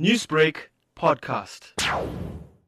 [0.00, 0.56] Newsbreak
[0.98, 1.72] podcast.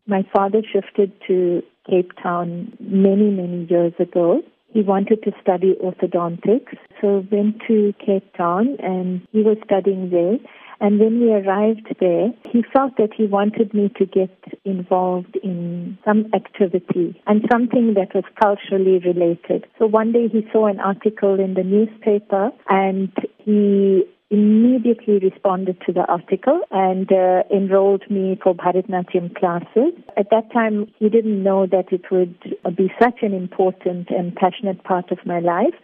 [0.07, 1.61] My father shifted to
[1.91, 4.43] Cape Town many, many years ago.
[4.73, 10.39] He wanted to study orthodontics, so went to Cape Town and he was studying there.
[10.79, 14.31] And when we arrived there, he felt that he wanted me to get
[14.65, 19.67] involved in some activity and something that was culturally related.
[19.81, 25.93] So one day he saw an article in the newspaper and he immediately responded to
[25.93, 29.93] the article and uh, enrolled me for Bharatanatyam classes.
[30.17, 32.37] At that time, he didn't know that it would
[32.77, 35.75] be such an important and passionate part of my life.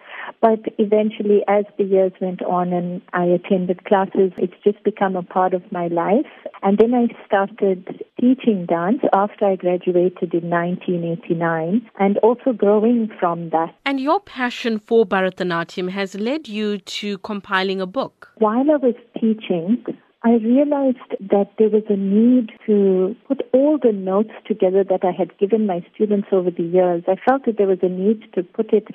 [0.41, 5.23] But eventually, as the years went on and I attended classes, it's just become a
[5.23, 6.27] part of my life.
[6.63, 13.51] And then I started teaching dance after I graduated in 1989 and also growing from
[13.51, 13.75] that.
[13.85, 18.29] And your passion for Bharatanatyam has led you to compiling a book.
[18.39, 19.85] While I was teaching,
[20.23, 25.11] I realized that there was a need to put all the notes together that I
[25.11, 27.03] had given my students over the years.
[27.09, 28.87] I felt that there was a need to put it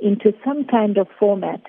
[0.00, 1.60] into some kind of format.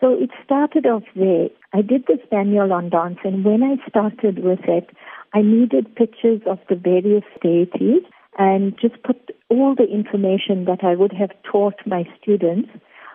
[0.00, 1.48] So it started off there.
[1.72, 4.90] I did this manual on dance, and when I started with it,
[5.34, 8.02] I needed pictures of the various deities
[8.38, 12.70] and just put all the information that I would have taught my students,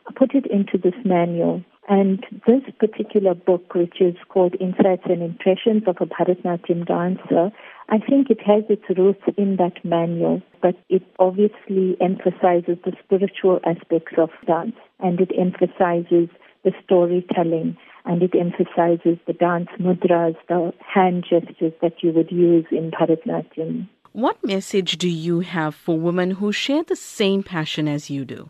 [0.07, 1.63] I put it into this manual.
[1.89, 7.51] And this particular book, which is called Insights and Impressions of a Bharatanatyam Dancer,
[7.89, 13.59] I think it has its roots in that manual, but it obviously emphasizes the spiritual
[13.65, 16.29] aspects of dance and it emphasizes
[16.63, 17.75] the storytelling
[18.05, 23.87] and it emphasizes the dance mudras, the hand gestures that you would use in Bharatanatyam.
[24.11, 28.49] What message do you have for women who share the same passion as you do?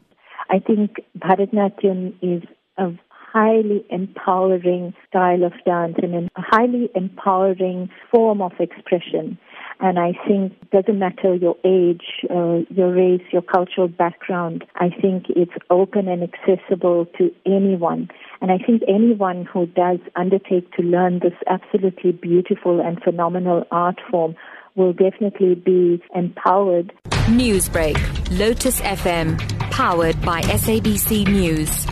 [0.50, 2.44] I think Bharatanatyam is
[2.78, 2.92] a
[3.34, 9.38] highly empowering style of dance and a highly empowering form of expression.
[9.84, 14.64] And I think it doesn't matter your age, uh, your race, your cultural background.
[14.75, 18.09] I think it's open and accessible to anyone.
[18.40, 24.00] And I think anyone who does undertake to learn this absolutely beautiful and phenomenal art
[24.09, 24.35] form
[24.75, 26.94] will definitely be empowered.
[27.28, 27.97] Newsbreak,
[28.40, 29.38] Lotus FM,
[29.69, 31.85] powered by SABC News.